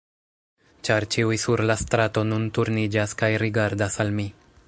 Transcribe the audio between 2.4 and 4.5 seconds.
turniĝas kaj rigardas al mi.